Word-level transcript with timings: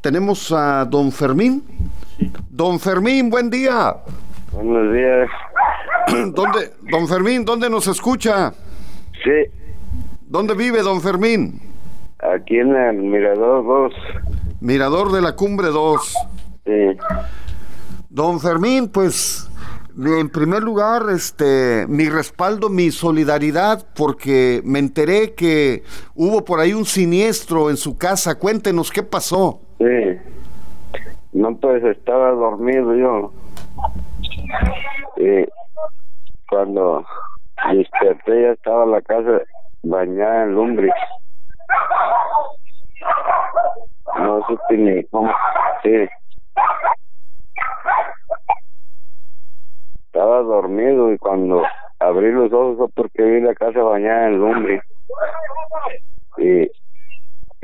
Tenemos 0.00 0.50
a 0.52 0.84
don 0.86 1.12
Fermín. 1.12 1.62
Don 2.48 2.80
Fermín, 2.80 3.28
buen 3.28 3.50
día. 3.50 3.96
Buenos 4.52 4.94
días. 4.94 5.28
¿Dónde, 6.34 6.72
don 6.90 7.06
Fermín, 7.06 7.44
dónde 7.44 7.68
nos 7.68 7.86
escucha? 7.86 8.52
Sí, 9.22 9.50
¿Dónde 10.26 10.54
vive 10.54 10.82
don 10.82 11.00
Fermín? 11.00 11.60
aquí 12.20 12.58
en 12.58 12.74
el 12.74 12.96
Mirador 12.96 13.64
2. 13.64 13.92
Mirador 14.60 15.10
de 15.12 15.22
la 15.22 15.34
Cumbre 15.36 15.68
2. 15.68 16.14
Sí, 16.64 16.98
Don 18.10 18.40
Fermín, 18.40 18.88
pues 18.88 19.48
en 19.98 20.28
primer 20.28 20.62
lugar, 20.62 21.06
este, 21.10 21.86
mi 21.88 22.08
respaldo, 22.08 22.68
mi 22.68 22.90
solidaridad, 22.90 23.86
porque 23.94 24.60
me 24.64 24.78
enteré 24.78 25.34
que 25.34 25.82
hubo 26.14 26.44
por 26.44 26.60
ahí 26.60 26.72
un 26.74 26.84
siniestro 26.84 27.70
en 27.70 27.76
su 27.76 27.96
casa. 27.98 28.36
Cuéntenos 28.36 28.90
qué 28.90 29.02
pasó. 29.02 29.60
Sí. 29.80 30.20
No, 31.32 31.56
pues 31.56 31.82
estaba 31.84 32.30
dormido 32.32 32.94
yo. 32.94 33.32
Y 35.16 35.46
cuando 36.48 37.04
desperté 37.72 38.42
ya 38.42 38.50
estaba 38.52 38.84
la 38.86 39.00
casa 39.00 39.42
bañada 39.82 40.44
en 40.44 40.54
lumbre. 40.54 40.90
No 44.18 44.44
supe 44.46 44.76
ni 44.76 45.04
cómo. 45.04 45.32
Sí. 45.82 46.08
Estaba 50.06 50.42
dormido 50.42 51.12
y 51.12 51.18
cuando 51.18 51.62
abrí 52.00 52.32
los 52.32 52.52
ojos 52.52 52.76
fue 52.76 52.88
porque 52.88 53.22
vi 53.22 53.40
la 53.40 53.54
casa 53.54 53.82
bañada 53.82 54.26
en 54.26 54.38
lumbre. 54.38 54.82
Y 56.38 56.70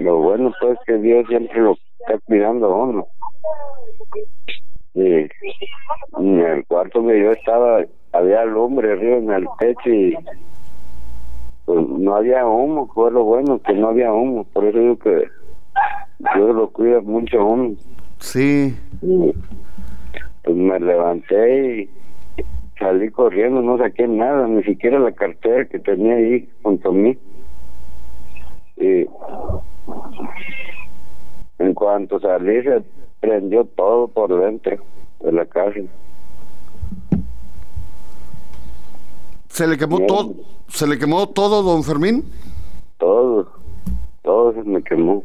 lo 0.03 0.19
bueno 0.19 0.53
pues 0.61 0.79
que 0.87 0.95
Dios 0.99 1.27
siempre 1.29 1.61
lo 1.61 1.77
está 2.07 2.19
cuidando 2.25 2.67
a 2.67 2.85
uno. 2.85 3.07
Y 4.95 5.29
en 6.19 6.41
el 6.41 6.65
cuarto 6.67 7.01
donde 7.01 7.21
yo 7.21 7.33
estaba 7.33 7.85
había 8.13 8.45
lumbre 8.45 8.93
arriba 8.93 9.17
en 9.17 9.31
el 9.31 9.47
techo 9.59 9.91
y 9.91 10.17
pues 11.67 11.87
no 11.87 12.17
había 12.17 12.47
humo, 12.47 12.89
fue 12.95 13.11
lo 13.11 13.25
bueno 13.25 13.61
que 13.61 13.75
no 13.75 13.89
había 13.89 14.13
humo, 14.13 14.45
por 14.45 14.65
eso 14.65 14.79
digo 14.79 14.99
que 14.99 15.29
Dios 16.19 16.55
lo 16.55 16.71
cuida 16.71 17.01
mucho 17.01 17.41
a 17.41 17.45
uno. 17.45 17.75
Sí. 18.21 18.75
Y, 19.03 19.33
pues 20.45 20.57
me 20.57 20.79
levanté 20.79 21.81
y 21.83 21.91
salí 22.79 23.11
corriendo, 23.11 23.61
no 23.63 23.79
saqué 23.79 24.07
nada, 24.07 24.47
ni 24.47 24.63
siquiera 24.63 25.01
la 25.01 25.13
cartera 25.13 25.67
que 25.67 25.81
tenía 25.81 26.15
ahí 26.15 26.49
junto 26.63 26.91
a 26.91 26.93
mí. 26.93 27.19
Y 28.77 29.07
en 31.59 31.75
cuanto 31.75 32.21
salí 32.21 32.63
se 32.63 32.83
prendió 33.21 33.65
todo 33.65 34.09
por 34.09 34.39
dentro 34.41 34.77
de 35.21 35.33
la 35.33 35.45
casa. 35.47 35.81
¿Se 39.49 39.67
le 39.67 39.79
quemó 39.79 39.97
Bien. 39.99 40.07
todo? 40.09 40.35
¿Se 40.69 40.87
le 40.87 40.99
quemó 40.99 41.29
todo, 41.29 41.63
don 41.63 41.83
Fermín? 41.83 42.25
Todo, 42.99 43.51
todo 44.23 44.53
se 44.53 44.63
me 44.65 44.83
quemó. 44.83 45.25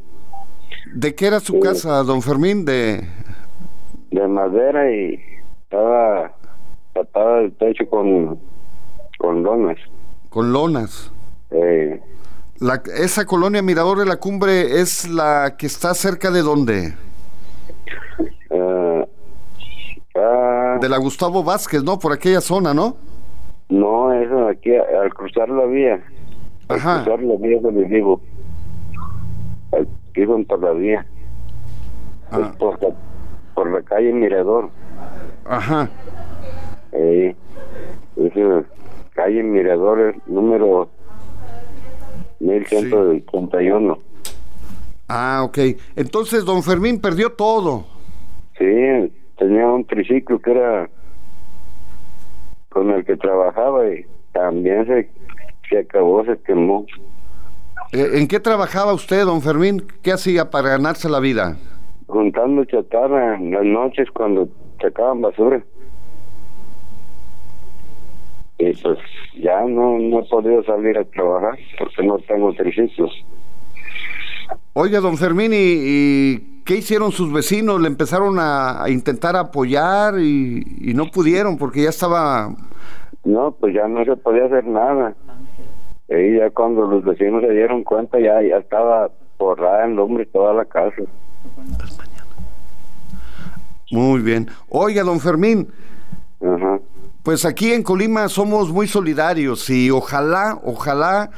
¿De 0.94 1.14
qué 1.16 1.28
era 1.28 1.40
su 1.40 1.54
Sí. 1.54 1.60
casa, 1.60 2.04
don 2.04 2.22
Fermín? 2.22 2.64
De 2.66 3.06
De 4.12 4.28
madera 4.28 4.92
y 4.94 5.20
estaba 5.64 6.34
tapada 6.94 7.40
el 7.42 7.54
techo 7.54 7.90
con, 7.90 8.40
con 9.18 9.44
lonas. 9.44 9.78
con 10.30 10.52
lonas. 10.54 11.12
Eh, 11.52 12.02
La- 12.62 12.82
esa 12.96 13.26
colonia 13.26 13.64
Mirador 13.64 13.98
de 13.98 14.06
la 14.06 14.18
Cumbre 14.18 14.80
es 14.82 15.10
la 15.10 15.56
que 15.58 15.66
está 15.66 15.96
cerca 15.96 16.30
de 16.30 16.44
dónde? 16.44 16.94
eh, 18.52 19.08
ah, 20.16 20.78
De 20.80 20.88
la 20.88 20.98
Gustavo 20.98 21.44
Vázquez, 21.44 21.84
¿no? 21.84 21.98
Por 21.98 22.14
aquella 22.14 22.40
zona, 22.40 22.72
¿no? 22.72 22.98
No, 23.70 24.14
eso 24.14 24.48
aquí, 24.48 24.76
al 24.76 25.12
cruzar 25.12 25.50
la 25.50 25.66
vía. 25.66 26.04
Al 26.68 26.78
Ajá. 26.78 27.04
cruzar 27.04 27.24
la 27.24 27.36
vía 27.38 27.60
donde 27.62 27.84
vivo. 27.86 28.22
Aquí 29.72 30.24
junto 30.24 30.54
a 30.54 30.58
la 30.60 30.72
vía. 30.74 31.06
Ah. 32.30 32.42
Es 32.52 32.58
por, 32.58 32.80
la, 32.84 32.90
por 33.56 33.72
la 33.72 33.82
calle 33.82 34.14
Mirador. 34.14 34.70
Ajá. 35.46 35.90
Eh, 36.92 37.36
calle 39.16 39.42
Mirador 39.42 40.14
es 42.64 42.84
número 42.84 43.14
1131. 43.14 44.00
Ah, 45.08 45.42
ok. 45.44 45.58
Entonces, 45.96 46.46
don 46.46 46.64
Fermín 46.64 47.02
perdió 47.02 47.32
todo. 47.34 47.86
Sí, 48.58 49.12
tenía 49.38 49.68
un 49.68 49.86
triciclo 49.86 50.40
que 50.40 50.52
era 50.52 50.90
con 52.70 52.92
el 52.92 53.04
que 53.04 53.18
trabajaba 53.18 53.88
y 53.88 54.06
también 54.32 54.86
se, 54.88 55.10
se 55.70 55.80
acabó, 55.80 56.24
se 56.26 56.38
quemó. 56.40 56.86
Eh, 57.92 58.12
¿En 58.14 58.28
qué 58.28 58.40
trabajaba 58.40 58.94
usted, 58.94 59.26
don 59.26 59.42
Fermín? 59.42 59.86
¿Qué 60.02 60.14
hacía 60.14 60.50
para 60.50 60.70
ganarse 60.70 61.10
la 61.10 61.20
vida? 61.20 61.58
juntando 62.12 62.66
chatarra 62.66 63.38
en 63.38 63.52
las 63.52 63.64
noches 63.64 64.10
cuando 64.12 64.50
sacaban 64.82 65.22
basura. 65.22 65.64
Y 68.62 68.74
pues 68.74 69.00
ya 69.40 69.62
no, 69.62 69.98
no 69.98 70.20
he 70.20 70.30
podido 70.30 70.64
salir 70.64 70.96
a 70.96 71.04
trabajar 71.04 71.58
porque 71.80 72.04
no 72.04 72.20
tengo 72.20 72.54
triciclos. 72.54 73.12
Oiga, 74.74 75.00
don 75.00 75.18
Fermín, 75.18 75.52
¿y, 75.52 75.58
y 75.58 76.62
qué 76.64 76.76
hicieron 76.78 77.12
sus 77.12 77.34
vecinos? 77.34 77.82
¿Le 77.82 77.88
empezaron 77.88 78.38
a, 78.38 78.84
a 78.84 78.90
intentar 78.92 79.36
apoyar 79.36 80.20
y, 80.20 80.64
y 80.80 80.94
no 80.94 81.10
pudieron 81.10 81.58
porque 81.58 81.82
ya 81.84 81.90
estaba... 81.90 82.56
No, 83.24 83.52
pues 83.52 83.74
ya 83.74 83.88
no 83.88 84.06
se 84.06 84.16
podía 84.16 84.46
hacer 84.46 84.66
nada. 84.68 85.16
Y 86.08 86.38
ya 86.38 86.52
cuando 86.52 86.86
los 86.86 87.04
vecinos 87.04 87.42
se 87.42 87.52
dieron 87.52 87.84
cuenta 87.84 88.20
ya, 88.20 88.42
ya 88.44 88.58
estaba 88.58 89.10
forrada 89.40 89.86
en 89.86 89.96
lumbre 89.96 90.28
toda 90.28 90.54
la 90.54 90.66
casa. 90.66 91.02
Muy 93.90 94.22
bien. 94.22 94.48
Oiga, 94.70 95.04
don 95.04 95.20
Fermín, 95.20 95.68
Ajá. 96.42 96.80
Pues 97.24 97.46
aquí 97.46 97.72
en 97.72 97.84
Colima 97.84 98.30
somos 98.30 98.72
muy 98.72 98.88
solidarios 98.88 99.70
y 99.70 99.92
ojalá, 99.92 100.60
ojalá, 100.64 101.30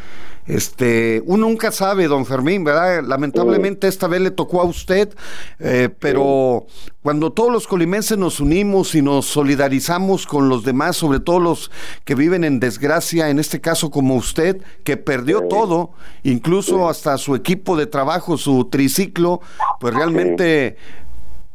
este, 0.46 1.22
uno 1.26 1.48
nunca 1.48 1.72
sabe, 1.72 2.08
don 2.08 2.26
Fermín, 2.26 2.64
¿verdad? 2.64 3.04
Lamentablemente 3.04 3.88
esta 3.88 4.08
vez 4.08 4.22
le 4.22 4.32
tocó 4.32 4.62
a 4.62 4.66
usted, 4.66 5.14
eh, 5.60 5.90
pero 6.00 6.68
cuando 7.02 7.32
todos 7.32 7.52
los 7.52 7.68
colimenses 7.68 8.18
nos 8.18 8.40
unimos 8.40 8.96
y 8.96 9.02
nos 9.02 9.26
solidarizamos 9.26 10.28
con 10.28 10.50
los 10.50 10.64
demás, 10.64 10.98
sobre 10.98 11.20
todo 11.20 11.40
los 11.40 11.72
que 12.04 12.16
viven 12.16 12.44
en 12.44 12.60
desgracia, 12.60 13.30
en 13.30 13.40
este 13.40 13.62
caso 13.62 13.90
como 13.90 14.16
usted, 14.16 14.62
que 14.84 14.98
perdió 14.98 15.48
todo, 15.48 15.92
incluso 16.24 16.90
hasta 16.90 17.18
su 17.18 17.36
equipo 17.36 17.78
de 17.78 17.88
trabajo, 17.88 18.38
su 18.38 18.66
triciclo, 18.66 19.42
pues 19.80 19.94
realmente, 19.94 20.78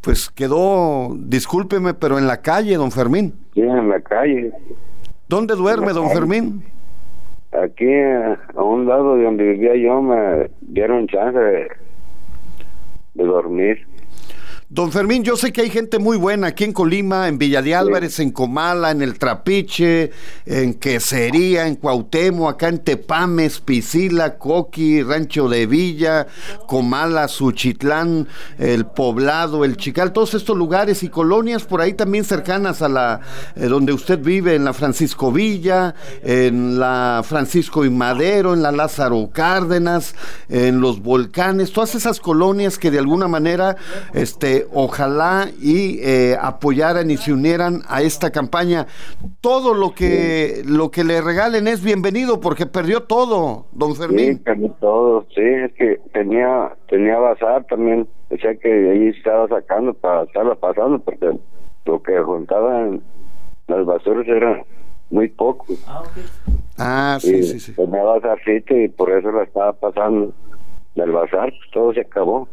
pues 0.00 0.30
quedó, 0.30 1.14
discúlpeme, 1.16 1.94
pero 1.94 2.18
en 2.18 2.26
la 2.26 2.40
calle, 2.40 2.76
don 2.76 2.90
Fermín. 2.90 3.34
Sí, 3.54 3.60
en 3.60 3.88
la 3.88 4.00
calle. 4.00 4.52
¿Dónde 5.28 5.54
duerme, 5.54 5.92
don 5.92 6.10
Fermín? 6.10 6.64
Aquí 7.52 7.92
a 7.92 8.62
un 8.62 8.86
lado 8.86 9.16
de 9.16 9.24
donde 9.24 9.52
vivía 9.52 9.74
yo 9.76 10.02
me 10.02 10.50
dieron 10.60 11.06
chance 11.08 11.38
de, 11.38 11.68
de 13.14 13.24
dormir. 13.24 13.86
Don 14.70 14.92
Fermín, 14.92 15.24
yo 15.24 15.34
sé 15.38 15.50
que 15.50 15.62
hay 15.62 15.70
gente 15.70 15.98
muy 15.98 16.18
buena 16.18 16.48
aquí 16.48 16.64
en 16.64 16.74
Colima, 16.74 17.26
en 17.26 17.38
Villa 17.38 17.62
de 17.62 17.74
Álvarez, 17.74 18.20
en 18.20 18.30
Comala, 18.30 18.90
en 18.90 19.00
El 19.00 19.18
Trapiche, 19.18 20.10
en 20.44 20.74
Quesería, 20.74 21.66
en 21.66 21.76
Cuauhtémoc, 21.76 22.50
acá 22.50 22.68
en 22.68 22.80
Tepames, 22.80 23.60
Pisila, 23.60 24.36
Coqui, 24.36 25.02
Rancho 25.02 25.48
de 25.48 25.64
Villa, 25.64 26.26
Comala, 26.66 27.28
Suchitlán, 27.28 28.28
El 28.58 28.84
Poblado, 28.84 29.64
El 29.64 29.78
Chical, 29.78 30.12
todos 30.12 30.34
estos 30.34 30.54
lugares 30.54 31.02
y 31.02 31.08
colonias 31.08 31.64
por 31.64 31.80
ahí 31.80 31.94
también 31.94 32.24
cercanas 32.24 32.82
a 32.82 32.90
la 32.90 33.20
eh, 33.56 33.68
donde 33.68 33.94
usted 33.94 34.18
vive, 34.18 34.54
en 34.54 34.66
la 34.66 34.74
Francisco 34.74 35.32
Villa, 35.32 35.94
en 36.22 36.78
la 36.78 37.22
Francisco 37.26 37.86
y 37.86 37.90
Madero, 37.90 38.52
en 38.52 38.60
la 38.60 38.70
Lázaro 38.70 39.30
Cárdenas, 39.32 40.14
en 40.50 40.82
los 40.82 41.00
volcanes, 41.00 41.72
todas 41.72 41.94
esas 41.94 42.20
colonias 42.20 42.78
que 42.78 42.90
de 42.90 42.98
alguna 42.98 43.28
manera 43.28 43.74
este 44.12 44.57
ojalá 44.72 45.48
y 45.60 45.98
eh, 46.02 46.36
apoyaran 46.40 47.10
y 47.10 47.16
se 47.16 47.32
unieran 47.32 47.82
a 47.88 48.02
esta 48.02 48.30
campaña. 48.30 48.86
Todo 49.40 49.74
lo 49.74 49.94
que 49.94 50.62
lo 50.66 50.90
que 50.90 51.04
le 51.04 51.20
regalen 51.20 51.68
es 51.68 51.82
bienvenido 51.82 52.40
porque 52.40 52.66
perdió 52.66 53.02
todo, 53.04 53.66
don 53.72 53.94
Sí, 53.94 53.98
Fermín. 54.00 54.38
perdí 54.38 54.70
todo. 54.80 55.26
Sí, 55.34 55.40
es 55.42 55.72
que 55.74 56.00
tenía 56.12 56.72
tenía 56.88 57.18
bazar 57.18 57.64
también. 57.64 58.08
Decía 58.30 58.54
que 58.56 58.68
de 58.68 58.90
ahí 58.92 59.08
estaba 59.08 59.48
sacando 59.48 59.94
para 59.94 60.24
estarla 60.24 60.54
pasando 60.54 60.98
porque 60.98 61.30
lo 61.86 62.02
que 62.02 62.18
juntaban 62.20 63.02
las 63.66 63.84
basuras 63.86 64.26
era 64.28 64.62
muy 65.10 65.28
poco. 65.28 65.66
Ah, 66.76 67.18
y 67.22 67.26
sí, 67.26 67.42
sí, 67.42 67.60
sí. 67.60 67.72
tenía 67.74 68.02
bazarcito 68.02 68.76
y 68.76 68.88
por 68.88 69.10
eso 69.10 69.30
la 69.32 69.42
estaba 69.44 69.72
pasando 69.72 70.32
del 70.94 71.12
bazar. 71.12 71.48
pues, 71.50 71.70
todo 71.72 71.92
se 71.94 72.00
acabó. 72.00 72.48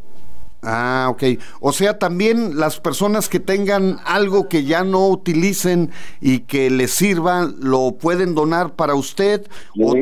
Ah, 0.65 1.07
ok. 1.11 1.23
O 1.59 1.71
sea, 1.71 1.99
también 1.99 2.57
las 2.57 2.79
personas 2.79 3.29
que 3.29 3.39
tengan 3.39 3.97
algo 4.05 4.49
que 4.49 4.63
ya 4.63 4.83
no 4.83 5.07
utilicen 5.07 5.91
y 6.21 6.39
que 6.39 6.69
les 6.69 6.91
sirva, 6.91 7.47
lo 7.59 7.93
pueden 7.93 8.33
donar 8.35 8.73
para 8.73 8.95
usted 8.95 9.45
o, 9.79 9.93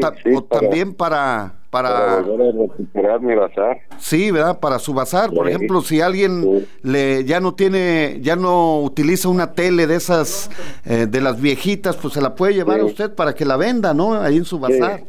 también 0.50 0.94
para 0.94 1.56
para, 1.74 2.22
recuperar 2.22 3.20
mi 3.20 3.34
bazar. 3.34 3.80
Sí, 3.98 4.30
¿verdad? 4.30 4.60
Para 4.60 4.78
su 4.78 4.94
bazar, 4.94 5.32
por 5.32 5.50
ejemplo, 5.50 5.82
si 5.82 6.02
alguien 6.02 6.68
le 6.84 7.26
ya 7.26 7.40
no 7.40 7.56
tiene, 7.56 8.20
ya 8.22 8.36
no 8.36 8.82
utiliza 8.82 9.28
una 9.28 9.54
tele 9.54 9.88
de 9.88 9.96
esas 9.96 10.52
eh, 10.86 11.08
de 11.08 11.20
las 11.20 11.42
viejitas, 11.42 11.98
pues 11.98 12.14
se 12.14 12.22
la 12.22 12.36
puede 12.36 12.54
llevar 12.54 12.80
a 12.80 12.86
usted 12.86 13.16
para 13.16 13.34
que 13.34 13.44
la 13.44 13.58
venda, 13.58 13.92
¿no? 13.96 14.14
Ahí 14.14 14.38
en 14.38 14.46
su 14.46 14.60
bazar. 14.60 15.04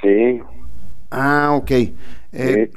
Sí. 0.00 0.40
Ah, 1.10 1.52
ok. 1.52 1.70
Eh, 2.32 2.70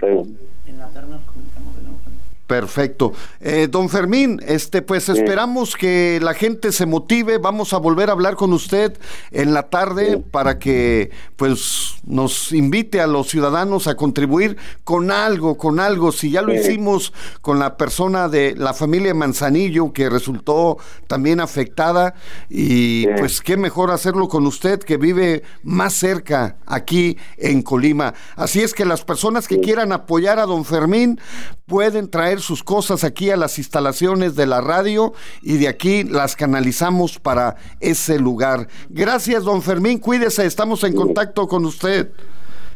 Perfecto. 2.54 3.14
Eh, 3.40 3.68
don 3.68 3.90
Fermín, 3.90 4.40
este, 4.46 4.84
pues 4.84 5.10
esperamos 5.10 5.76
que 5.76 6.20
la 6.22 6.36
gente 6.36 6.72
se 6.72 6.86
motive. 6.86 7.40
Vamos 7.40 7.74
a 7.74 7.80
volver 7.80 8.10
a 8.10 8.12
hablar 8.12 8.36
con 8.36 8.54
usted 8.54 8.96
en 9.32 9.56
la 9.56 9.72
tarde 9.72 10.20
para 10.20 10.60
que 10.60 11.10
pues 11.36 11.96
nos 12.06 12.52
invite 12.52 13.02
a 13.02 13.08
los 13.08 13.28
ciudadanos 13.28 13.88
a 13.88 13.96
contribuir 13.96 14.56
con 14.84 15.10
algo, 15.10 15.58
con 15.58 15.80
algo. 15.80 16.12
Si 16.12 16.30
ya 16.30 16.44
lo 16.44 16.54
hicimos 16.54 17.12
con 17.42 17.58
la 17.58 17.76
persona 17.76 18.30
de 18.30 18.54
la 18.56 18.76
familia 18.76 19.16
Manzanillo 19.16 19.92
que 19.92 20.12
resultó 20.12 20.78
también 21.08 21.40
afectada 21.40 22.14
y 22.52 23.08
pues 23.18 23.42
qué 23.42 23.58
mejor 23.58 23.90
hacerlo 23.90 24.28
con 24.28 24.46
usted 24.46 24.78
que 24.78 24.98
vive 24.98 25.42
más 25.64 25.94
cerca 25.94 26.58
aquí 26.68 27.18
en 27.38 27.64
Colima. 27.64 28.14
Así 28.36 28.62
es 28.62 28.76
que 28.76 28.86
las 28.86 29.04
personas 29.04 29.48
que 29.48 29.60
quieran 29.60 29.92
apoyar 29.92 30.38
a 30.38 30.46
don 30.46 30.66
Fermín 30.66 31.20
pueden 31.66 32.12
traer 32.12 32.42
sus 32.44 32.64
cosas 32.64 33.04
aquí 33.04 33.32
a 33.32 33.38
las 33.38 33.58
instalaciones 33.58 34.36
de 34.36 34.46
la 34.46 34.62
radio 34.62 35.14
y 35.42 35.58
de 35.58 35.68
aquí 35.68 36.04
las 36.04 36.36
canalizamos 36.36 37.20
para 37.20 37.56
ese 37.80 38.20
lugar. 38.20 38.68
Gracias, 38.90 39.44
don 39.44 39.62
Fermín, 39.62 39.98
cuídese, 40.00 40.46
estamos 40.46 40.84
en 40.84 40.96
contacto 40.96 41.48
con 41.48 41.66
usted. 41.66 42.12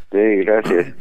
Sí, 0.09 0.17
gracias. 0.17 0.93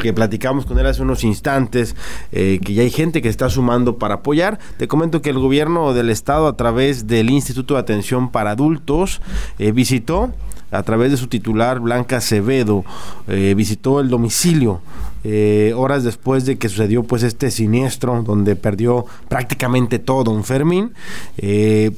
Que 0.00 0.14
platicamos 0.14 0.64
con 0.64 0.78
él 0.78 0.86
hace 0.86 1.02
unos 1.02 1.24
instantes, 1.24 1.94
eh, 2.32 2.58
que 2.64 2.72
ya 2.72 2.82
hay 2.82 2.90
gente 2.90 3.20
que 3.20 3.28
está 3.28 3.50
sumando 3.50 3.98
para 3.98 4.14
apoyar. 4.14 4.58
Te 4.78 4.88
comento 4.88 5.20
que 5.20 5.28
el 5.28 5.38
gobierno 5.38 5.92
del 5.92 6.08
estado 6.08 6.46
a 6.46 6.56
través 6.56 7.06
del 7.06 7.28
Instituto 7.28 7.74
de 7.74 7.80
Atención 7.80 8.32
para 8.32 8.52
Adultos 8.52 9.20
eh, 9.58 9.72
visitó 9.72 10.32
a 10.70 10.82
través 10.82 11.10
de 11.10 11.16
su 11.16 11.26
titular 11.26 11.80
Blanca 11.80 12.18
Acevedo, 12.18 12.84
eh, 13.28 13.54
visitó 13.56 14.00
el 14.00 14.08
domicilio 14.08 14.80
eh, 15.24 15.72
horas 15.76 16.04
después 16.04 16.46
de 16.46 16.56
que 16.56 16.68
sucedió 16.68 17.02
pues 17.02 17.22
este 17.22 17.50
siniestro 17.50 18.22
donde 18.22 18.56
perdió 18.56 19.06
prácticamente 19.28 19.98
todo 19.98 20.24
don 20.24 20.44
Fermín. 20.44 20.92
Eh, 21.36 21.92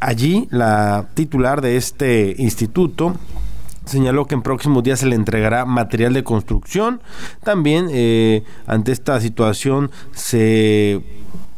allí 0.00 0.48
la 0.50 1.08
titular 1.14 1.60
de 1.60 1.76
este 1.76 2.34
instituto 2.38 3.16
señaló 3.86 4.26
que 4.26 4.34
en 4.34 4.42
próximos 4.42 4.82
días 4.82 5.00
se 5.00 5.06
le 5.06 5.14
entregará 5.14 5.64
material 5.64 6.12
de 6.12 6.24
construcción. 6.24 7.00
También 7.44 7.88
ante 8.66 8.90
esta 8.90 9.20
situación 9.20 9.90
se 10.12 11.02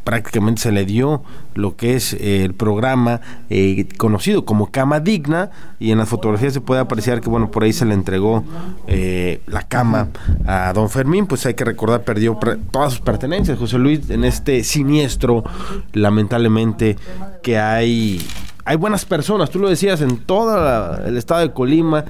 prácticamente 0.03 0.61
se 0.61 0.71
le 0.71 0.85
dio 0.85 1.21
lo 1.59 1.75
que 1.75 1.95
es 1.95 2.13
eh, 2.13 2.43
el 2.43 2.53
programa 2.53 3.21
eh, 3.49 3.87
conocido 3.97 4.45
como 4.45 4.71
Cama 4.71 4.99
Digna 4.99 5.51
y 5.79 5.91
en 5.91 5.97
las 5.97 6.09
fotografías 6.09 6.53
se 6.53 6.61
puede 6.61 6.81
apreciar 6.81 7.21
que 7.21 7.29
bueno 7.29 7.51
por 7.51 7.63
ahí 7.63 7.73
se 7.73 7.85
le 7.85 7.93
entregó 7.93 8.43
eh, 8.87 9.41
la 9.47 9.63
cama 9.63 10.09
a 10.45 10.73
don 10.73 10.89
Fermín. 10.89 11.27
Pues 11.27 11.45
hay 11.45 11.53
que 11.53 11.65
recordar 11.65 12.03
perdió 12.03 12.37
todas 12.71 12.93
sus 12.93 13.01
pertenencias 13.01 13.57
José 13.57 13.77
Luis 13.77 14.09
en 14.09 14.23
este 14.23 14.63
siniestro 14.63 15.43
lamentablemente 15.93 16.97
que 17.43 17.59
hay 17.59 18.25
hay 18.65 18.75
buenas 18.75 19.03
personas, 19.03 19.49
tú 19.49 19.57
lo 19.57 19.67
decías, 19.67 19.99
en 20.01 20.17
todo 20.17 21.03
el 21.03 21.17
estado 21.17 21.41
de 21.41 21.51
Colima 21.51 22.05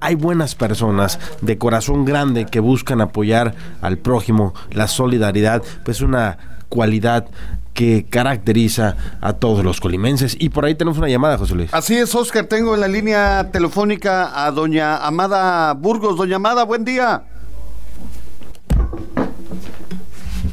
hay 0.00 0.16
buenas 0.16 0.54
personas 0.54 1.18
de 1.40 1.56
corazón 1.56 2.04
grande 2.04 2.44
que 2.44 2.60
buscan 2.60 3.00
apoyar 3.00 3.54
al 3.80 3.96
prójimo, 3.96 4.52
la 4.70 4.86
solidaridad, 4.86 5.62
pues 5.82 6.02
una 6.02 6.36
cualidad 6.68 7.26
que 7.74 8.06
caracteriza 8.08 8.96
a 9.20 9.34
todos 9.34 9.64
los 9.64 9.80
colimenses. 9.80 10.36
Y 10.40 10.48
por 10.50 10.64
ahí 10.64 10.74
tenemos 10.74 10.96
una 10.98 11.08
llamada, 11.08 11.36
José 11.36 11.54
Luis. 11.54 11.74
Así 11.74 11.96
es, 11.96 12.14
Oscar. 12.14 12.46
Tengo 12.46 12.74
en 12.74 12.80
la 12.80 12.88
línea 12.88 13.50
telefónica 13.50 14.46
a 14.46 14.50
doña 14.50 15.04
Amada 15.04 15.74
Burgos. 15.74 16.16
Doña 16.16 16.36
Amada, 16.36 16.64
buen 16.64 16.84
día. 16.84 17.24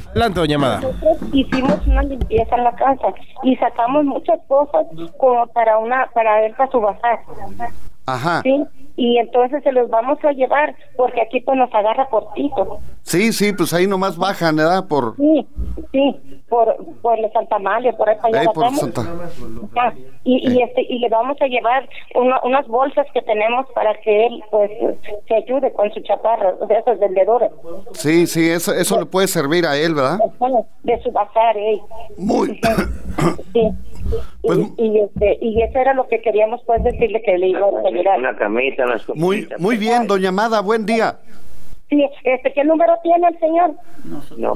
Adelante, 0.09 0.39
doña 0.41 0.55
Amada. 0.57 0.81
Nosotros 0.81 1.17
hicimos 1.31 1.87
una 1.87 2.03
limpieza 2.03 2.55
en 2.55 2.63
la 2.65 2.75
casa 2.75 3.13
y 3.43 3.55
sacamos 3.55 4.03
muchas 4.03 4.39
cosas 4.47 4.85
como 5.17 5.47
para 5.47 5.77
una 5.77 6.07
para 6.13 6.41
ver 6.41 6.53
para 6.55 6.69
su 6.69 6.81
bazar. 6.81 7.19
Ajá. 8.05 8.41
Sí, 8.41 8.63
y 8.97 9.17
entonces 9.19 9.63
se 9.63 9.71
los 9.71 9.89
vamos 9.89 10.17
a 10.25 10.31
llevar 10.31 10.75
porque 10.97 11.21
aquí 11.21 11.39
pues 11.39 11.57
nos 11.57 11.73
agarra 11.73 12.07
cortito. 12.07 12.79
Sí, 13.11 13.33
sí, 13.33 13.51
pues 13.51 13.73
ahí 13.73 13.87
nomás 13.87 14.17
bajan, 14.17 14.55
¿verdad? 14.55 14.87
Por... 14.87 15.17
Sí, 15.17 15.45
sí, 15.91 16.15
por, 16.47 16.77
por 17.01 17.19
el 17.19 17.29
Santa 17.33 17.59
María, 17.59 17.91
por 17.91 18.07
ahí 18.07 18.15
por 18.53 18.73
Santa... 18.73 19.01
y, 20.23 20.49
y, 20.49 20.61
este, 20.61 20.81
y 20.83 20.99
le 20.99 21.09
vamos 21.09 21.35
a 21.41 21.47
llevar 21.47 21.89
unas 22.15 22.65
bolsas 22.69 23.05
que 23.13 23.21
tenemos 23.23 23.65
para 23.75 23.99
que 23.99 24.27
él 24.27 24.41
pues 24.49 24.71
se 25.27 25.35
ayude 25.35 25.73
con 25.73 25.91
su 25.93 25.99
chaparra, 26.03 26.53
de 26.53 26.73
esas 26.73 26.99
vendedoras. 26.99 27.51
Sí, 27.91 28.27
sí, 28.27 28.49
eso, 28.49 28.73
eso 28.73 28.97
le 28.97 29.05
puede 29.05 29.27
servir 29.27 29.65
a 29.65 29.75
él, 29.75 29.93
¿verdad? 29.93 30.17
De 30.83 31.01
su 31.03 31.11
bazar, 31.11 31.57
¿eh? 31.57 31.81
Muy... 32.17 32.61
sí. 33.51 33.71
Pues, 34.41 34.59
y, 34.77 34.99
este, 34.99 35.37
y 35.41 35.61
eso 35.61 35.77
era 35.77 35.93
lo 35.93 36.07
que 36.07 36.21
queríamos 36.21 36.59
pues 36.65 36.83
decirle 36.83 37.21
que 37.21 37.37
le 37.37 37.49
iba 37.49 37.59
a 37.59 37.87
ayudar. 37.87 38.19
Una 38.19 38.35
camita, 38.35 38.83
Muy, 39.15 39.47
muy 39.59 39.77
bien, 39.77 40.07
doña 40.07 40.29
Amada, 40.29 40.59
buen 40.59 40.85
día. 40.85 41.19
Sí, 41.91 42.09
este, 42.23 42.53
¿qué 42.53 42.63
número 42.63 42.93
tiene 43.03 43.27
el 43.27 43.37
señor? 43.37 43.73
No, 44.37 44.53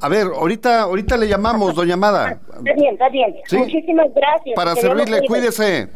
a 0.00 0.08
ver, 0.08 0.28
ahorita, 0.28 0.82
ahorita 0.82 1.16
le 1.16 1.26
llamamos, 1.26 1.74
doña 1.74 1.94
Amada. 1.94 2.38
Está 2.48 2.72
bien, 2.74 2.92
está 2.92 3.08
bien. 3.08 3.34
Muchísimas 3.54 4.06
gracias. 4.14 4.54
Para 4.54 4.76
servirle, 4.76 5.26
cuídese. 5.26 5.88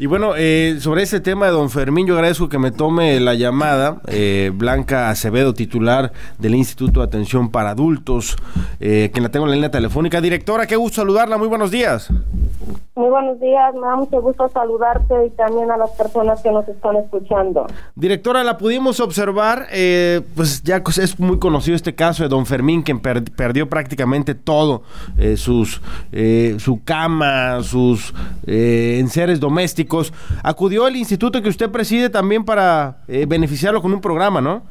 Y 0.00 0.06
bueno, 0.06 0.32
eh, 0.34 0.78
sobre 0.80 1.02
ese 1.02 1.20
tema 1.20 1.44
de 1.44 1.52
don 1.52 1.68
Fermín, 1.68 2.06
yo 2.06 2.14
agradezco 2.14 2.48
que 2.48 2.58
me 2.58 2.70
tome 2.70 3.20
la 3.20 3.34
llamada. 3.34 4.00
Eh, 4.06 4.50
Blanca 4.54 5.10
Acevedo, 5.10 5.52
titular 5.52 6.10
del 6.38 6.54
Instituto 6.54 7.00
de 7.00 7.06
Atención 7.06 7.50
para 7.50 7.72
Adultos, 7.72 8.34
eh, 8.80 9.10
quien 9.12 9.24
la 9.24 9.28
tengo 9.28 9.44
en 9.44 9.50
la 9.50 9.56
línea 9.56 9.70
telefónica. 9.70 10.22
Directora, 10.22 10.66
qué 10.66 10.76
gusto 10.76 11.02
saludarla. 11.02 11.36
Muy 11.36 11.48
buenos 11.48 11.70
días. 11.70 12.10
Muy 13.00 13.08
buenos 13.08 13.40
días, 13.40 13.72
me 13.74 13.80
da 13.80 13.96
mucho 13.96 14.20
gusto 14.20 14.46
saludarte 14.48 15.14
y 15.26 15.30
también 15.30 15.70
a 15.70 15.78
las 15.78 15.90
personas 15.92 16.42
que 16.42 16.50
nos 16.50 16.68
están 16.68 16.96
escuchando. 16.96 17.66
Directora, 17.94 18.44
la 18.44 18.58
pudimos 18.58 19.00
observar, 19.00 19.68
eh, 19.72 20.20
pues 20.36 20.62
ya 20.62 20.82
es 21.00 21.18
muy 21.18 21.38
conocido 21.38 21.76
este 21.76 21.94
caso 21.94 22.24
de 22.24 22.28
don 22.28 22.44
Fermín, 22.44 22.82
quien 22.82 23.00
perdió 23.00 23.70
prácticamente 23.70 24.34
todo, 24.34 24.82
eh, 25.16 25.38
sus, 25.38 25.80
eh, 26.12 26.56
su 26.58 26.84
cama, 26.84 27.62
sus 27.62 28.12
enseres 28.46 29.40
domésticos. 29.40 29.89
Acudió 30.42 30.86
al 30.86 30.96
instituto 30.96 31.42
que 31.42 31.48
usted 31.48 31.70
preside 31.70 32.10
también 32.10 32.44
para 32.44 32.98
beneficiarlo 33.06 33.82
con 33.82 33.92
un 33.92 34.00
programa, 34.00 34.40
¿no? 34.40 34.62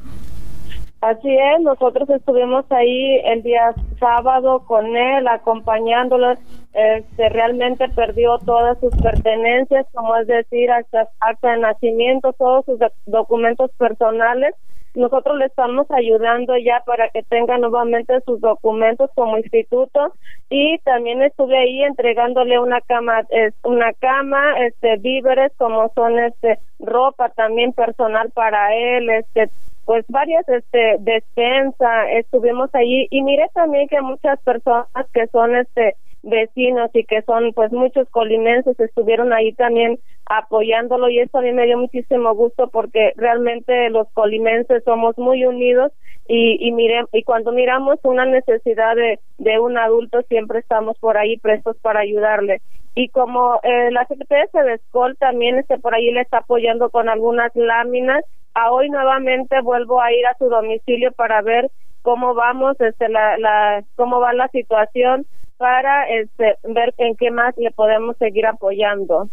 Así 1.00 1.34
es, 1.34 1.62
nosotros 1.62 2.10
estuvimos 2.10 2.70
ahí 2.70 3.16
el 3.24 3.42
día 3.42 3.74
sábado 3.98 4.66
con 4.66 4.84
él, 4.94 5.26
acompañándolo. 5.28 6.34
Este, 6.74 7.28
realmente 7.30 7.88
perdió 7.88 8.38
todas 8.44 8.78
sus 8.80 8.94
pertenencias, 8.96 9.86
como 9.94 10.14
es 10.16 10.26
decir, 10.26 10.70
hasta 10.70 11.08
acta 11.20 11.52
de 11.52 11.58
nacimiento, 11.58 12.34
todos 12.34 12.66
sus 12.66 12.78
documentos 13.06 13.70
personales. 13.78 14.54
Nosotros 14.94 15.38
le 15.38 15.46
estamos 15.46 15.86
ayudando 15.90 16.56
ya 16.56 16.82
para 16.84 17.08
que 17.10 17.22
tenga 17.22 17.58
nuevamente 17.58 18.20
sus 18.22 18.40
documentos 18.40 19.10
como 19.14 19.38
instituto 19.38 20.14
y 20.48 20.78
también 20.78 21.22
estuve 21.22 21.56
ahí 21.56 21.82
entregándole 21.84 22.58
una 22.58 22.80
cama, 22.80 23.24
una 23.62 23.92
cama, 23.92 24.58
este 24.66 24.96
víveres 24.96 25.52
como 25.56 25.92
son 25.94 26.18
este 26.18 26.58
ropa 26.80 27.28
también 27.30 27.72
personal 27.72 28.30
para 28.30 28.74
él, 28.74 29.08
este 29.10 29.50
pues 29.84 30.04
varias 30.08 30.48
este 30.48 30.96
despensa 31.00 32.10
estuvimos 32.12 32.72
allí 32.74 33.06
y 33.10 33.22
mire 33.22 33.48
también 33.54 33.88
que 33.88 34.00
muchas 34.00 34.40
personas 34.42 34.86
que 35.12 35.26
son 35.28 35.56
este 35.56 35.96
vecinos 36.22 36.90
y 36.94 37.04
que 37.04 37.22
son 37.22 37.52
pues 37.52 37.72
muchos 37.72 38.08
colimenses 38.10 38.78
estuvieron 38.78 39.32
ahí 39.32 39.52
también 39.52 39.98
apoyándolo 40.26 41.08
y 41.08 41.18
eso 41.18 41.38
a 41.38 41.42
mí 41.42 41.52
me 41.52 41.66
dio 41.66 41.78
muchísimo 41.78 42.34
gusto 42.34 42.68
porque 42.68 43.12
realmente 43.16 43.90
los 43.90 44.08
colimenses 44.12 44.84
somos 44.84 45.18
muy 45.18 45.44
unidos 45.44 45.92
y, 46.28 46.56
y 46.60 46.70
mire, 46.72 47.04
y 47.12 47.24
cuando 47.24 47.50
miramos 47.50 47.98
una 48.04 48.24
necesidad 48.24 48.94
de, 48.94 49.18
de 49.38 49.58
un 49.58 49.76
adulto 49.76 50.22
siempre 50.28 50.60
estamos 50.60 50.96
por 50.98 51.18
ahí 51.18 51.38
prestos 51.38 51.76
para 51.78 52.00
ayudarle. 52.00 52.62
Y 52.94 53.08
como 53.08 53.58
eh, 53.62 53.90
la 53.90 54.04
Secretaría 54.06 54.46
de 54.62 54.74
Escol 54.74 55.16
también 55.16 55.58
este 55.58 55.78
por 55.78 55.94
ahí 55.94 56.10
le 56.12 56.20
está 56.20 56.38
apoyando 56.38 56.90
con 56.90 57.08
algunas 57.08 57.54
láminas 57.56 58.24
a 58.54 58.72
hoy 58.72 58.90
nuevamente 58.90 59.60
vuelvo 59.60 60.00
a 60.00 60.12
ir 60.12 60.26
a 60.26 60.36
su 60.38 60.48
domicilio 60.48 61.12
para 61.12 61.40
ver 61.42 61.70
cómo 62.02 62.34
vamos, 62.34 62.80
este, 62.80 63.08
la, 63.08 63.38
la, 63.38 63.84
cómo 63.96 64.20
va 64.20 64.32
la 64.32 64.48
situación 64.48 65.26
para 65.56 66.08
este, 66.08 66.56
ver 66.64 66.94
en 66.98 67.16
qué 67.16 67.30
más 67.30 67.54
le 67.56 67.70
podemos 67.70 68.16
seguir 68.16 68.46
apoyando. 68.46 69.28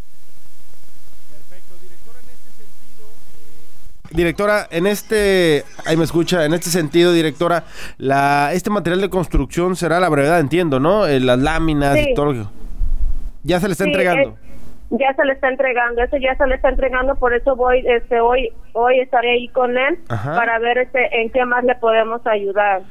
Directora, 4.12 4.68
en 4.72 4.88
este, 4.88 5.64
ahí 5.86 5.98
me 5.98 6.06
escucha, 6.06 6.46
en 6.46 6.54
este 6.54 6.70
sentido, 6.70 7.12
directora, 7.12 7.66
la, 7.98 8.52
este 8.54 8.70
material 8.70 9.02
de 9.02 9.10
construcción 9.10 9.76
será 9.76 10.00
la 10.00 10.08
brevedad, 10.10 10.40
entiendo, 10.40 10.80
¿no? 10.80 11.06
Eh, 11.06 11.20
las 11.20 11.40
láminas 11.40 11.98
y 11.98 12.14
todo. 12.14 12.50
Ya 13.44 13.60
se 13.60 13.68
le 13.68 13.74
está 13.74 13.84
entregando. 13.84 14.38
Ya 14.90 15.14
se 15.16 15.26
le 15.26 15.34
está 15.34 15.50
entregando, 15.50 16.02
eso 16.02 16.18
ya 16.18 16.36
se 16.36 16.48
le 16.48 16.56
está 16.56 16.70
entregando, 16.70 17.16
por 17.16 17.34
eso 17.34 17.56
voy, 17.56 17.84
este, 17.86 18.20
hoy, 18.20 18.54
hoy 18.74 19.00
estaré 19.00 19.34
ahí 19.34 19.48
con 19.50 19.78
él 19.78 20.00
para 20.08 20.60
ver 20.60 20.78
este, 20.78 21.22
en 21.22 21.30
qué 21.30 21.46
más 21.46 21.64
le 21.64 21.76
podemos 21.76 22.26
ayudar. 22.26 22.82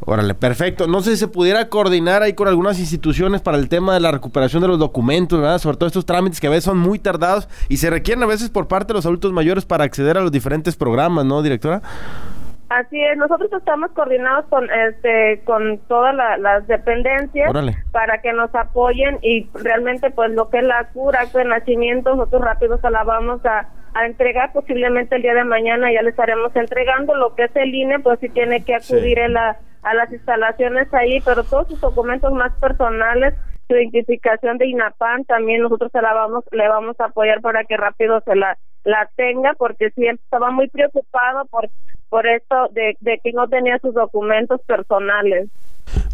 Órale, 0.00 0.34
perfecto. 0.34 0.86
No 0.86 1.00
sé 1.00 1.12
si 1.12 1.16
se 1.16 1.28
pudiera 1.28 1.68
coordinar 1.68 2.22
ahí 2.22 2.34
con 2.34 2.48
algunas 2.48 2.78
instituciones 2.78 3.40
para 3.40 3.56
el 3.56 3.68
tema 3.68 3.94
de 3.94 4.00
la 4.00 4.12
recuperación 4.12 4.60
de 4.60 4.68
los 4.68 4.78
documentos, 4.78 5.40
¿verdad? 5.40 5.58
Sobre 5.58 5.78
todo 5.78 5.86
estos 5.86 6.04
trámites 6.04 6.38
que 6.38 6.46
a 6.46 6.50
veces 6.50 6.64
son 6.64 6.78
muy 6.78 6.98
tardados 6.98 7.48
y 7.68 7.78
se 7.78 7.88
requieren 7.88 8.22
a 8.22 8.26
veces 8.26 8.50
por 8.50 8.68
parte 8.68 8.88
de 8.88 8.94
los 8.94 9.06
adultos 9.06 9.32
mayores 9.32 9.64
para 9.64 9.84
acceder 9.84 10.18
a 10.18 10.20
los 10.20 10.30
diferentes 10.30 10.76
programas, 10.76 11.24
¿no, 11.24 11.42
directora? 11.42 11.82
Así 12.68 13.00
es, 13.00 13.16
nosotros 13.16 13.50
estamos 13.52 13.92
coordinados 13.92 14.44
con 14.46 14.68
este 14.70 15.40
con 15.44 15.78
todas 15.86 16.14
las 16.14 16.66
dependencias 16.66 17.52
para 17.92 18.20
que 18.20 18.32
nos 18.32 18.52
apoyen 18.56 19.18
y 19.22 19.48
realmente 19.54 20.10
pues 20.10 20.32
lo 20.32 20.50
que 20.50 20.58
es 20.58 20.64
la 20.64 20.88
cura, 20.92 21.20
acto 21.20 21.38
de 21.38 21.44
nacimiento, 21.44 22.16
nosotros 22.16 22.42
rápido 22.42 22.78
se 22.78 22.90
la 22.90 23.04
vamos 23.04 23.44
a, 23.46 23.68
a 23.94 24.06
entregar, 24.06 24.52
posiblemente 24.52 25.14
el 25.14 25.22
día 25.22 25.34
de 25.34 25.44
mañana 25.44 25.92
ya 25.92 26.02
le 26.02 26.10
estaremos 26.10 26.54
entregando, 26.56 27.14
lo 27.14 27.36
que 27.36 27.44
es 27.44 27.54
el 27.54 27.72
INE 27.72 28.00
pues 28.00 28.18
si 28.18 28.28
tiene 28.30 28.64
que 28.64 28.74
acudir 28.74 29.20
en 29.20 29.34
la 29.34 29.58
a 29.84 29.94
las 29.94 30.12
instalaciones 30.12 30.92
ahí, 30.92 31.20
pero 31.24 31.44
todos 31.44 31.68
sus 31.68 31.80
documentos 31.80 32.32
más 32.32 32.52
personales, 32.54 33.34
su 33.68 33.74
identificación 33.74 34.58
de 34.58 34.68
INAPAN, 34.68 35.24
también 35.24 35.62
nosotros 35.62 35.90
se 35.92 36.00
la 36.00 36.12
vamos, 36.12 36.44
le 36.52 36.68
vamos 36.68 36.98
a 37.00 37.06
apoyar 37.06 37.40
para 37.40 37.64
que 37.64 37.76
rápido 37.76 38.20
se 38.24 38.36
la, 38.36 38.56
la 38.84 39.10
tenga, 39.16 39.54
porque 39.54 39.90
siempre 39.90 40.22
estaba 40.24 40.50
muy 40.50 40.68
preocupado 40.68 41.44
por, 41.46 41.68
por 42.08 42.26
esto 42.26 42.68
de, 42.72 42.96
de 43.00 43.20
que 43.22 43.32
no 43.32 43.48
tenía 43.48 43.78
sus 43.78 43.94
documentos 43.94 44.60
personales. 44.62 45.48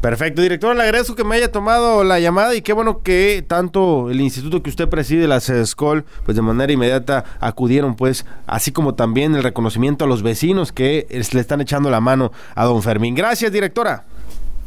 Perfecto, 0.01 0.43
director, 0.43 0.75
le 0.77 0.83
agradezco 0.83 1.15
que 1.15 1.25
me 1.25 1.37
haya 1.37 1.51
tomado 1.51 2.03
la 2.05 2.19
llamada 2.19 2.55
y 2.55 2.61
qué 2.61 2.73
bueno 2.73 3.03
que 3.03 3.45
tanto 3.47 4.11
el 4.11 4.21
instituto 4.21 4.63
que 4.63 4.69
usted 4.69 4.89
preside, 4.89 5.29
la 5.29 5.41
SESCOL, 5.41 6.05
pues 6.25 6.37
de 6.37 6.43
manera 6.43 6.73
inmediata 6.73 7.25
acudieron, 7.41 7.95
pues, 7.95 8.27
así 8.47 8.73
como 8.73 8.95
también 8.95 9.35
el 9.35 9.43
reconocimiento 9.43 10.05
a 10.05 10.09
los 10.09 10.23
vecinos 10.23 10.73
que 10.73 11.07
le 11.09 11.41
están 11.41 11.61
echando 11.61 11.89
la 11.89 12.01
mano 12.01 12.33
a 12.55 12.65
don 12.65 12.83
Fermín. 12.83 13.15
Gracias, 13.15 13.53
directora. 13.53 14.05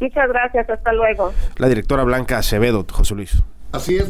Muchas 0.00 0.28
gracias, 0.28 0.68
hasta 0.68 0.92
luego. 0.92 1.32
La 1.56 1.68
directora 1.68 2.04
Blanca 2.04 2.38
Acevedo, 2.38 2.84
José 2.90 3.14
Luis. 3.14 3.42
Así 3.72 3.96
es. 3.96 4.08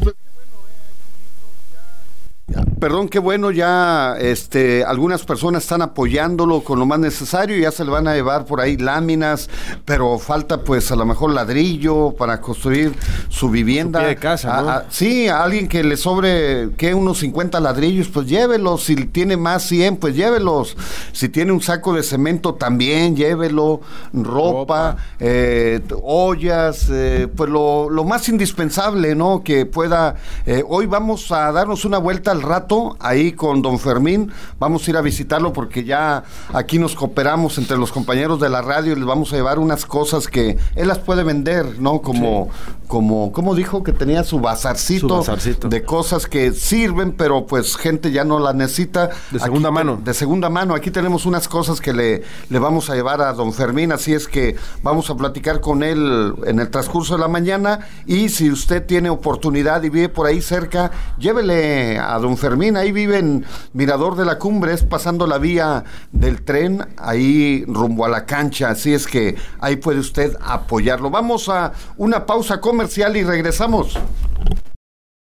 Perdón, 2.78 3.08
qué 3.08 3.18
bueno, 3.18 3.50
ya 3.50 4.16
este, 4.20 4.84
algunas 4.84 5.24
personas 5.24 5.64
están 5.64 5.82
apoyándolo 5.82 6.60
con 6.60 6.78
lo 6.78 6.86
más 6.86 7.00
necesario, 7.00 7.56
ya 7.56 7.72
se 7.72 7.84
le 7.84 7.90
van 7.90 8.06
a 8.06 8.14
llevar 8.14 8.44
por 8.44 8.60
ahí 8.60 8.76
láminas, 8.76 9.50
pero 9.84 10.16
falta 10.20 10.62
pues 10.62 10.92
a 10.92 10.96
lo 10.96 11.04
mejor 11.04 11.32
ladrillo 11.32 12.14
para 12.16 12.40
construir 12.40 12.94
su 13.30 13.50
vivienda. 13.50 13.98
de 14.06 14.14
casa, 14.14 14.62
¿no? 14.62 14.82
sí, 14.90 15.26
a 15.26 15.42
alguien 15.42 15.66
que 15.66 15.82
le 15.82 15.96
sobre, 15.96 16.70
que 16.76 16.94
unos 16.94 17.18
50 17.18 17.58
ladrillos, 17.58 18.08
pues 18.10 18.28
llévelos, 18.28 18.84
si 18.84 18.94
tiene 18.94 19.36
más 19.36 19.64
100, 19.64 19.96
pues 19.96 20.14
llévelos, 20.14 20.76
si 21.10 21.28
tiene 21.28 21.50
un 21.50 21.60
saco 21.60 21.94
de 21.94 22.04
cemento 22.04 22.54
también, 22.54 23.16
llévelo, 23.16 23.80
ropa, 24.12 24.98
eh, 25.18 25.80
ollas, 26.00 26.86
eh, 26.92 27.26
pues 27.34 27.50
lo, 27.50 27.90
lo, 27.90 28.04
más 28.04 28.28
indispensable, 28.28 29.16
¿no? 29.16 29.42
Que 29.42 29.66
pueda, 29.66 30.14
eh, 30.46 30.62
hoy 30.68 30.86
vamos 30.86 31.32
a 31.32 31.50
darnos 31.50 31.84
una 31.84 31.98
vuelta 31.98 32.35
al 32.36 32.42
rato 32.42 32.96
ahí 33.00 33.32
con 33.32 33.62
don 33.62 33.78
Fermín. 33.78 34.30
Vamos 34.58 34.86
a 34.86 34.90
ir 34.90 34.96
a 34.96 35.00
visitarlo 35.00 35.52
porque 35.52 35.84
ya 35.84 36.22
aquí 36.52 36.78
nos 36.78 36.94
cooperamos 36.94 37.58
entre 37.58 37.78
los 37.78 37.90
compañeros 37.90 38.38
de 38.40 38.50
la 38.50 38.62
radio 38.62 38.92
y 38.92 38.96
les 38.96 39.06
vamos 39.06 39.32
a 39.32 39.36
llevar 39.36 39.58
unas 39.58 39.86
cosas 39.86 40.28
que 40.28 40.58
él 40.74 40.88
las 40.88 40.98
puede 40.98 41.24
vender, 41.24 41.80
¿no? 41.80 42.02
Como, 42.02 42.50
como, 42.86 43.32
como 43.32 43.54
dijo 43.54 43.82
que 43.82 43.92
tenía 43.92 44.22
su 44.22 44.38
bazarcito, 44.40 45.24
de 45.68 45.82
cosas 45.82 46.26
que 46.26 46.52
sirven, 46.52 47.12
pero 47.12 47.46
pues 47.46 47.76
gente 47.76 48.12
ya 48.12 48.24
no 48.24 48.38
las 48.38 48.54
necesita. 48.54 49.10
De 49.30 49.40
segunda 49.40 49.70
mano. 49.70 49.98
De 50.02 50.12
segunda 50.12 50.50
mano. 50.50 50.74
Aquí 50.74 50.90
tenemos 50.90 51.24
unas 51.24 51.48
cosas 51.48 51.80
que 51.80 51.92
le, 51.92 52.22
le 52.50 52.58
vamos 52.58 52.90
a 52.90 52.94
llevar 52.94 53.22
a 53.22 53.32
don 53.32 53.52
Fermín, 53.52 53.92
así 53.92 54.12
es 54.12 54.28
que 54.28 54.56
vamos 54.82 55.08
a 55.08 55.16
platicar 55.16 55.60
con 55.60 55.82
él 55.82 56.34
en 56.44 56.60
el 56.60 56.70
transcurso 56.70 57.14
de 57.14 57.20
la 57.20 57.28
mañana 57.28 57.80
y 58.06 58.28
si 58.28 58.50
usted 58.50 58.84
tiene 58.84 59.08
oportunidad 59.08 59.82
y 59.82 59.88
vive 59.88 60.08
por 60.08 60.26
ahí 60.26 60.42
cerca, 60.42 60.90
llévele 61.18 61.98
a 61.98 62.18
don 62.26 62.37
Fermín, 62.37 62.76
ahí 62.76 62.90
vive 62.90 63.18
en 63.18 63.45
Mirador 63.73 64.16
de 64.16 64.25
la 64.25 64.37
Cumbre, 64.37 64.73
es 64.73 64.83
pasando 64.83 65.28
la 65.28 65.38
vía 65.38 65.85
del 66.11 66.42
tren, 66.42 66.85
ahí 66.97 67.64
rumbo 67.68 68.04
a 68.04 68.09
la 68.09 68.26
cancha, 68.26 68.71
así 68.71 68.92
es 68.92 69.06
que 69.06 69.37
ahí 69.61 69.76
puede 69.76 70.00
usted 70.00 70.37
apoyarlo. 70.40 71.09
Vamos 71.09 71.49
a 71.49 71.73
una 71.97 72.26
pausa 72.26 72.61
comercial 72.61 73.16
y 73.16 73.23
regresamos. 73.23 73.97